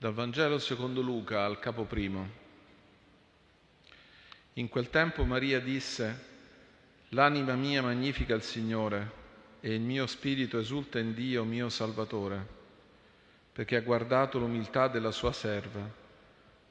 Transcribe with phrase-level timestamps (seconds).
[0.00, 2.26] Dal Vangelo secondo Luca al capo primo.
[4.54, 6.24] In quel tempo Maria disse,
[7.10, 9.10] L'anima mia magnifica il Signore
[9.60, 12.46] e il mio spirito esulta in Dio mio Salvatore,
[13.52, 15.86] perché ha guardato l'umiltà della sua serva.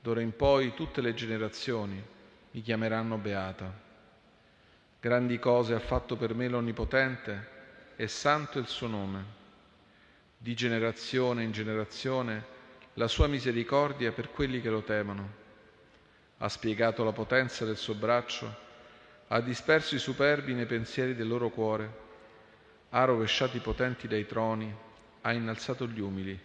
[0.01, 2.03] D'ora in poi tutte le generazioni
[2.49, 3.71] mi chiameranno beata.
[4.99, 7.47] Grandi cose ha fatto per me l'Onnipotente
[7.95, 9.23] e santo il suo nome.
[10.35, 12.57] Di generazione in generazione
[12.93, 15.37] la sua misericordia per quelli che lo temono.
[16.37, 18.67] Ha spiegato la potenza del suo braccio,
[19.27, 22.07] ha disperso i superbi nei pensieri del loro cuore,
[22.89, 24.73] ha rovesciato i potenti dai troni,
[25.21, 26.39] ha innalzato gli umili,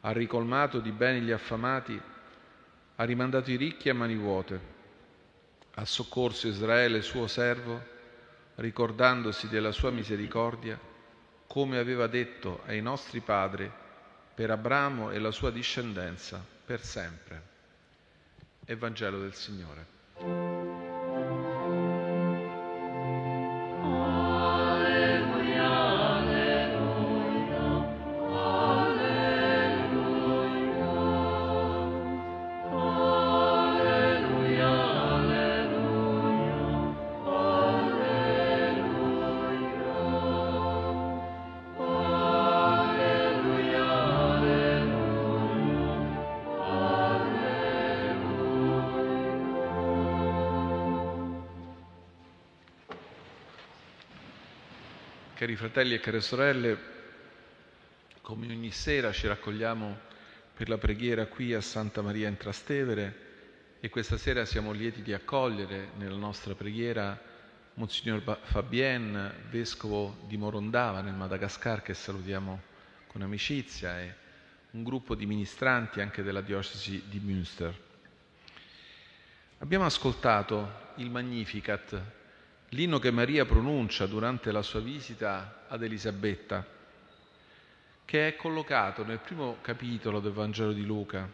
[0.00, 2.00] ha ricolmato di beni gli affamati,
[2.96, 4.60] ha rimandato i ricchi a mani vuote,
[5.74, 7.94] ha soccorso Israele, suo servo,
[8.56, 10.78] ricordandosi della sua misericordia,
[11.46, 13.70] come aveva detto ai nostri padri
[14.36, 17.42] per Abramo e la sua discendenza per sempre.
[18.66, 19.95] Evangelo del Signore.
[55.36, 56.78] Cari fratelli e care sorelle,
[58.22, 59.98] come ogni sera ci raccogliamo
[60.54, 63.16] per la preghiera qui a Santa Maria in Trastevere
[63.78, 67.20] e questa sera siamo lieti di accogliere nella nostra preghiera
[67.74, 72.62] Monsignor Fabien, vescovo di Morondava nel Madagascar che salutiamo
[73.06, 74.14] con amicizia e
[74.70, 77.78] un gruppo di ministranti anche della diocesi di Münster.
[79.58, 82.15] Abbiamo ascoltato il Magnificat
[82.70, 86.66] l'inno che Maria pronuncia durante la sua visita ad Elisabetta,
[88.04, 91.28] che è collocato nel primo capitolo del Vangelo di Luca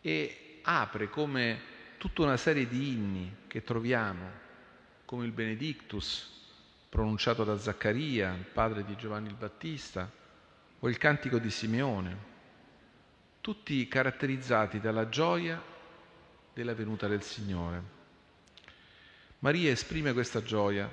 [0.00, 1.60] e apre come
[1.98, 4.48] tutta una serie di inni che troviamo,
[5.04, 6.38] come il Benedictus
[6.88, 10.10] pronunciato da Zaccaria, il padre di Giovanni il Battista,
[10.82, 12.28] o il cantico di Simeone,
[13.40, 15.62] tutti caratterizzati dalla gioia
[16.52, 17.99] della venuta del Signore.
[19.42, 20.92] Maria esprime questa gioia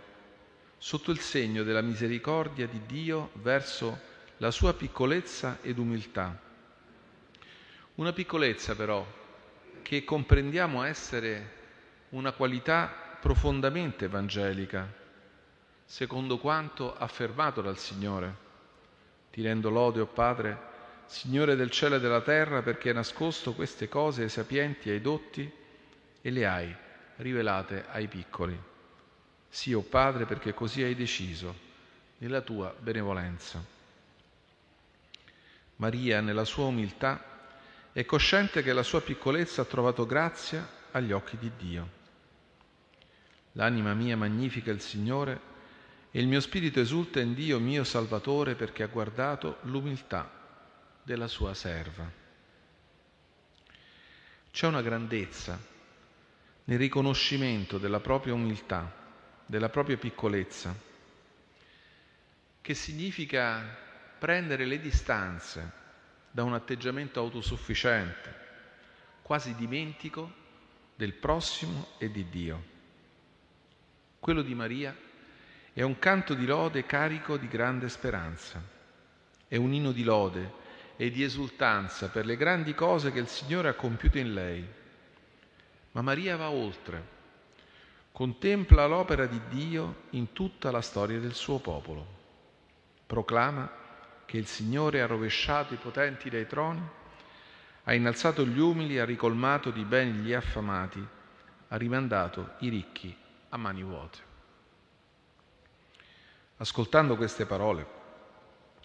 [0.78, 4.00] sotto il segno della misericordia di Dio verso
[4.38, 6.40] la sua piccolezza ed umiltà.
[7.96, 9.06] Una piccolezza però
[9.81, 11.56] che comprendiamo essere
[12.12, 14.90] una qualità profondamente evangelica,
[15.84, 18.34] secondo quanto affermato dal Signore.
[19.30, 20.57] Ti rendo lode, o oh Padre,
[21.06, 25.02] Signore del cielo e della terra, perché hai nascosto queste cose ai sapienti e ai
[25.02, 25.52] dotti
[26.22, 26.86] e le hai
[27.17, 28.59] rivelate ai piccoli.
[29.50, 31.55] Sì, o oh Padre, perché così hai deciso,
[32.17, 33.63] nella tua benevolenza.
[35.77, 37.35] Maria, nella sua umiltà,
[37.91, 41.95] è cosciente che la sua piccolezza ha trovato grazia agli occhi di Dio.
[43.53, 45.56] L'anima mia magnifica il Signore
[46.11, 50.29] e il mio spirito esulta in Dio mio Salvatore perché ha guardato l'umiltà
[51.01, 52.09] della sua serva.
[54.51, 55.75] C'è una grandezza
[56.69, 58.91] nel riconoscimento della propria umiltà,
[59.45, 60.75] della propria piccolezza,
[62.59, 63.63] che significa
[64.19, 65.72] prendere le distanze
[66.29, 68.35] da un atteggiamento autosufficiente,
[69.22, 70.29] quasi dimentico
[70.95, 72.63] del prossimo e di Dio.
[74.19, 74.94] Quello di Maria
[75.72, 78.61] è un canto di lode carico di grande speranza,
[79.47, 80.66] è un inno di lode
[80.97, 84.67] e di esultanza per le grandi cose che il Signore ha compiuto in lei
[85.97, 87.03] ma Maria va oltre,
[88.12, 92.06] contempla l'opera di Dio in tutta la storia del suo popolo,
[93.07, 93.68] proclama
[94.25, 96.88] che il Signore ha rovesciato i potenti dai troni,
[97.86, 101.04] ha innalzato gli umili, ha ricolmato di beni gli affamati,
[101.69, 103.18] ha rimandato i ricchi
[103.50, 104.19] a mani vuote.
[106.57, 107.88] Ascoltando queste parole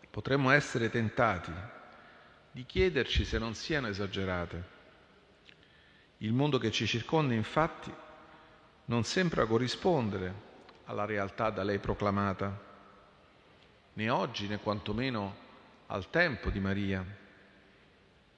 [0.09, 1.53] potremmo essere tentati
[2.53, 4.81] di chiederci se non siano esagerate
[6.23, 7.93] il mondo che ci circonda, infatti,
[8.85, 10.51] non sembra corrispondere
[10.85, 12.71] alla realtà da lei proclamata,
[13.95, 15.37] né oggi né quantomeno
[15.87, 17.05] al tempo di Maria.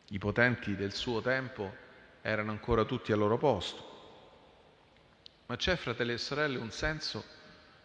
[0.08, 1.74] I potenti del suo tempo
[2.22, 3.92] erano ancora tutti al loro posto.
[5.46, 7.22] Ma c'è, fratelli e sorelle, un senso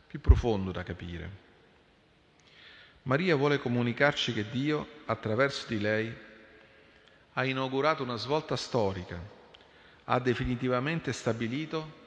[0.08, 1.48] più profondo da capire.
[3.04, 6.16] Maria vuole comunicarci che Dio, attraverso di lei,
[7.34, 9.38] ha inaugurato una svolta storica,
[10.12, 11.98] ha definitivamente stabilito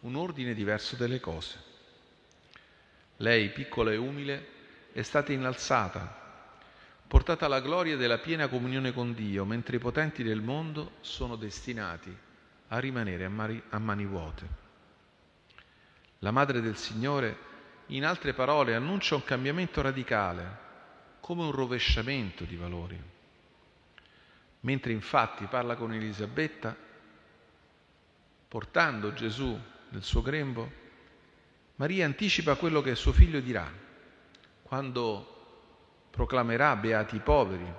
[0.00, 1.66] un ordine diverso delle cose.
[3.16, 4.46] Lei, piccola e umile,
[4.92, 6.46] è stata innalzata,
[7.08, 12.16] portata alla gloria della piena comunione con Dio, mentre i potenti del mondo sono destinati
[12.68, 14.46] a rimanere a mani, a mani vuote.
[16.20, 17.36] La Madre del Signore,
[17.86, 20.66] in altre parole, annuncia un cambiamento radicale,
[21.18, 23.02] come un rovesciamento di valori.
[24.60, 26.86] Mentre infatti parla con Elisabetta,
[28.48, 29.58] portando Gesù
[29.90, 30.86] nel suo grembo,
[31.76, 33.70] Maria anticipa quello che suo figlio dirà
[34.62, 35.36] quando
[36.10, 37.72] proclamerà beati i poveri,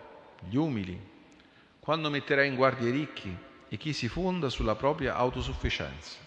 [0.47, 0.99] gli umili,
[1.79, 3.35] quando metterà in guardia i ricchi
[3.67, 6.17] e chi si fonda sulla propria autosufficienza.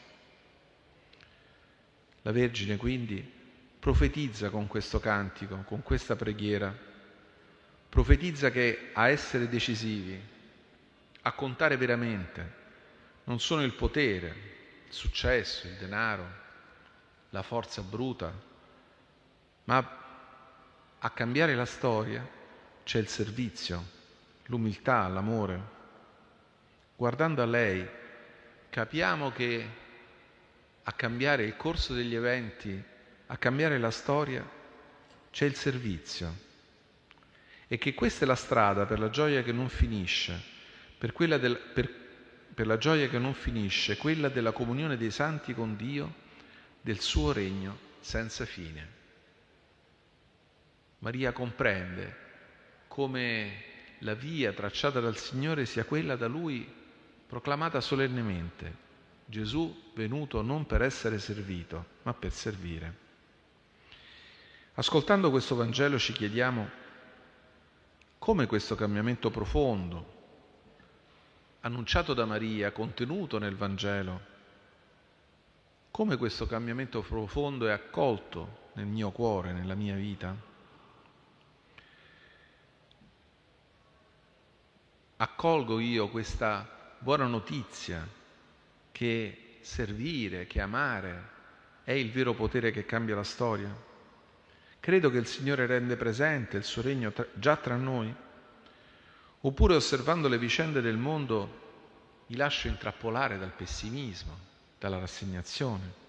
[2.22, 3.40] La Vergine quindi
[3.78, 6.72] profetizza con questo cantico, con questa preghiera,
[7.88, 10.20] profetizza che a essere decisivi,
[11.22, 12.60] a contare veramente,
[13.24, 14.28] non sono il potere,
[14.86, 16.26] il successo, il denaro,
[17.30, 18.32] la forza bruta,
[19.64, 20.00] ma
[20.98, 22.26] a cambiare la storia
[22.84, 23.84] c'è il servizio,
[24.46, 25.80] l'umiltà, l'amore.
[26.96, 27.88] Guardando a lei
[28.68, 29.68] capiamo che
[30.82, 32.82] a cambiare il corso degli eventi,
[33.26, 34.48] a cambiare la storia,
[35.30, 36.50] c'è il servizio
[37.68, 40.38] e che questa è la strada per la gioia che non finisce,
[40.98, 42.01] per, del, per,
[42.54, 46.14] per la gioia che non finisce, quella della comunione dei santi con Dio,
[46.80, 49.00] del suo regno senza fine.
[50.98, 52.16] Maria comprende
[52.88, 53.64] come
[54.00, 56.70] la via tracciata dal Signore sia quella da Lui
[57.26, 58.80] proclamata solennemente.
[59.24, 63.00] Gesù venuto non per essere servito, ma per servire.
[64.74, 66.68] Ascoltando questo Vangelo ci chiediamo
[68.18, 70.21] come questo cambiamento profondo,
[71.62, 74.20] annunciato da Maria, contenuto nel Vangelo,
[75.90, 80.50] come questo cambiamento profondo è accolto nel mio cuore, nella mia vita.
[85.22, 88.06] accolgo io questa buona notizia
[88.90, 91.30] che servire, che amare
[91.84, 93.72] è il vero potere che cambia la storia?
[94.80, 98.12] Credo che il Signore rende presente il suo regno già tra noi?
[99.44, 101.60] Oppure osservando le vicende del mondo
[102.26, 104.38] mi lascio intrappolare dal pessimismo,
[104.78, 106.00] dalla rassegnazione?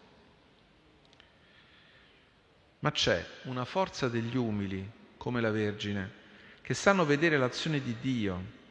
[2.80, 4.88] Ma c'è una forza degli umili,
[5.18, 6.22] come la Vergine,
[6.62, 8.62] che sanno vedere l'azione di Dio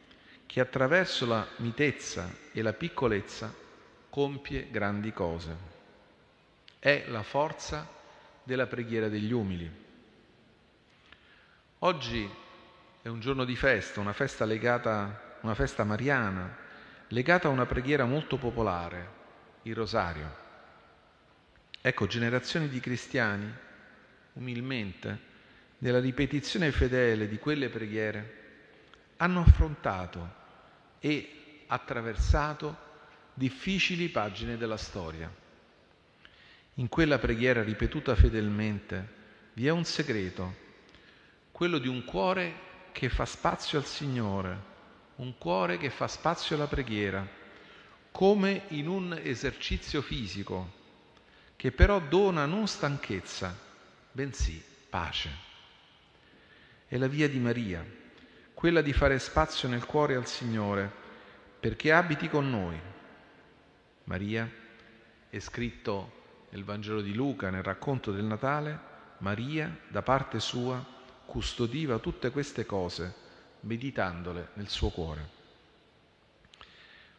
[0.45, 3.53] che attraverso la mitezza e la piccolezza
[4.09, 5.57] compie grandi cose.
[6.79, 7.87] È la forza
[8.43, 9.69] della preghiera degli umili.
[11.79, 12.29] Oggi
[13.03, 16.55] è un giorno di festa, una festa legata, una festa mariana,
[17.09, 19.09] legata a una preghiera molto popolare,
[19.63, 20.33] il rosario.
[21.81, 23.53] Ecco, generazioni di cristiani,
[24.35, 25.19] umilmente,
[25.79, 28.41] nella ripetizione fedele di quelle preghiere,
[29.17, 30.35] hanno affrontato
[30.99, 32.77] e attraversato
[33.33, 35.29] difficili pagine della storia.
[36.75, 39.07] In quella preghiera ripetuta fedelmente
[39.55, 40.55] vi è un segreto,
[41.51, 44.57] quello di un cuore che fa spazio al Signore,
[45.15, 47.27] un cuore che fa spazio alla preghiera,
[48.11, 50.71] come in un esercizio fisico,
[51.57, 53.53] che però dona non stanchezza,
[54.11, 55.29] bensì pace.
[56.87, 58.01] È la via di Maria
[58.63, 60.89] quella di fare spazio nel cuore al Signore,
[61.59, 62.79] perché abiti con noi.
[64.05, 64.49] Maria,
[65.29, 68.79] è scritto nel Vangelo di Luca, nel racconto del Natale,
[69.17, 70.81] Maria, da parte sua,
[71.25, 73.13] custodiva tutte queste cose,
[73.61, 75.41] meditandole nel suo cuore.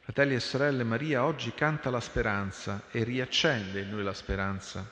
[0.01, 4.89] Fratelli e sorelle, Maria oggi canta la speranza e riaccende in noi la speranza.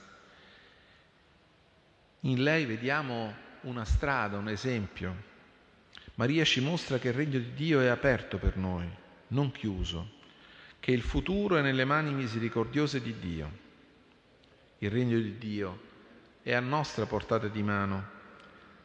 [2.21, 5.31] In lei vediamo una strada, un esempio,
[6.15, 8.89] Maria ci mostra che il regno di Dio è aperto per noi,
[9.29, 10.21] non chiuso,
[10.79, 13.59] che il futuro è nelle mani misericordiose di Dio.
[14.79, 15.81] Il regno di Dio
[16.43, 18.21] è a nostra portata di mano.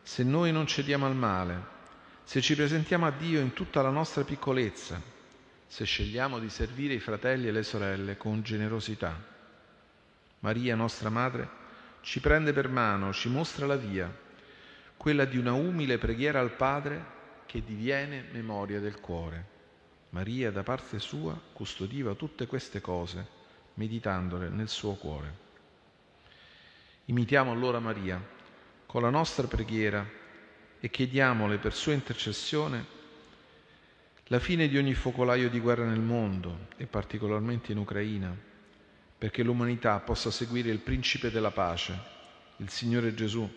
[0.08, 1.62] Se noi non cediamo al male,
[2.24, 5.02] se ci presentiamo a Dio in tutta la nostra piccolezza,
[5.68, 9.22] se scegliamo di servire i fratelli e le sorelle con generosità.
[10.40, 11.50] Maria, nostra Madre,
[12.00, 14.10] ci prende per mano, ci mostra la via,
[14.96, 17.06] quella di una umile preghiera al Padre
[17.46, 19.46] che diviene memoria del cuore.
[20.12, 23.28] Maria da parte sua custodiva tutte queste cose,
[23.74, 25.46] meditandole nel suo cuore.
[27.06, 28.36] Imitiamo allora Maria
[28.88, 30.04] con la nostra preghiera
[30.80, 32.96] e chiediamole per sua intercessione
[34.28, 38.36] la fine di ogni focolaio di guerra nel mondo e particolarmente in Ucraina,
[39.18, 41.98] perché l'umanità possa seguire il principe della pace,
[42.58, 43.50] il Signore Gesù,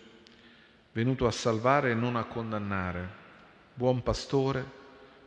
[0.93, 3.09] venuto a salvare e non a condannare,
[3.75, 4.79] buon pastore,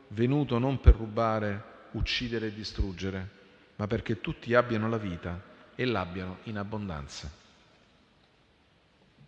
[0.09, 3.29] venuto non per rubare, uccidere e distruggere,
[3.77, 5.41] ma perché tutti abbiano la vita
[5.75, 7.42] e l'abbiano in abbondanza.